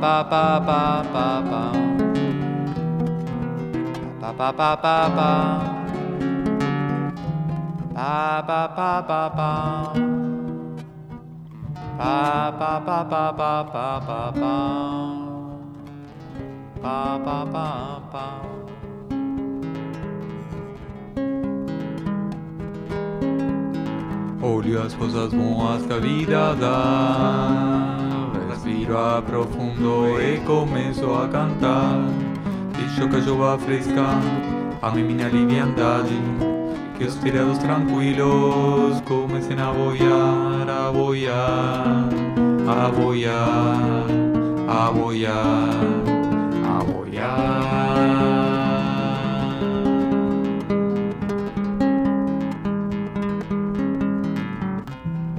[0.00, 0.24] ba
[24.84, 28.03] as coisas boas que a vida dá
[28.84, 32.04] Respiro a profundo e começo a cantar.
[32.76, 34.04] Deixo que a chuva fresca
[34.82, 36.20] ame minha liviandade
[36.98, 42.10] Que os tirados tranquilos comecem a boiar, a boiar,
[42.68, 44.04] a boiar,
[44.68, 45.70] a boiar,
[46.62, 48.04] a boiar.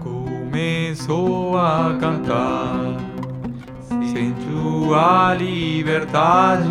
[0.02, 2.55] Começou a cantar
[4.16, 6.70] Sentiu a liberdade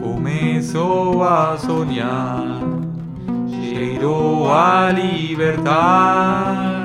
[0.00, 2.58] Começou a sonhar
[3.50, 6.76] Cheirou a liberdade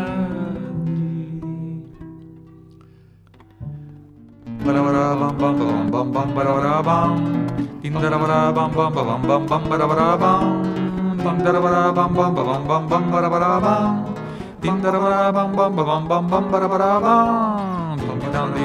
[18.32, 18.62] dum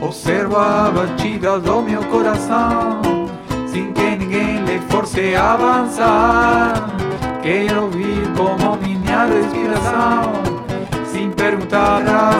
[0.00, 3.00] Observo a batida do meu coração
[3.66, 6.74] Sem que ninguém lhe force avançar
[7.42, 10.32] Quero ouvir como minha respiração
[11.06, 12.35] Sem perguntar a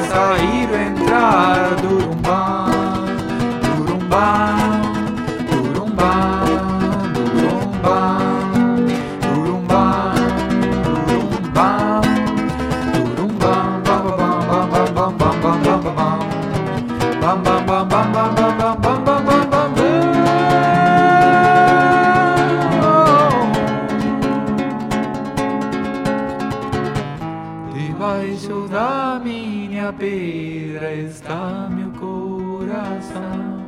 [28.68, 33.66] da minha pedra está meu coração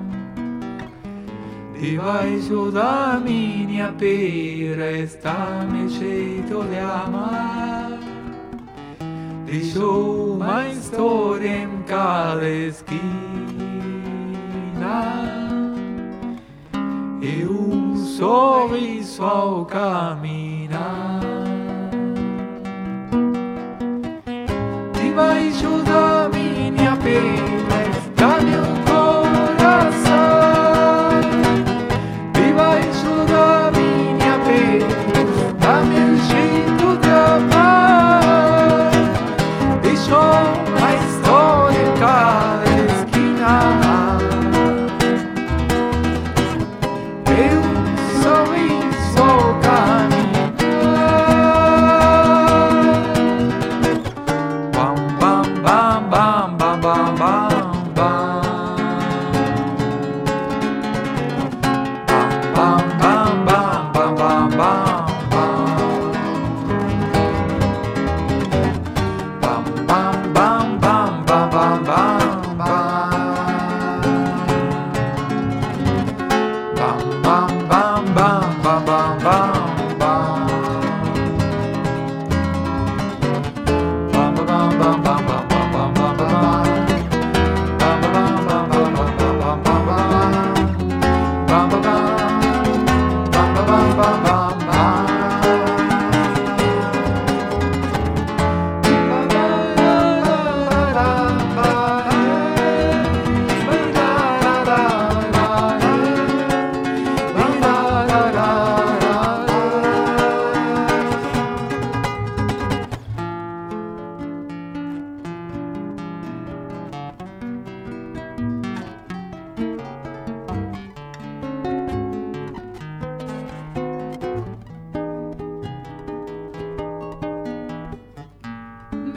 [1.81, 7.99] Debaixo da minha pedra está meu jeito de amar.
[9.47, 12.99] Deixou uma história em cada esquina
[17.23, 20.48] E um sorriso ao caminhar
[25.19, 27.78] debaixo da minha pena.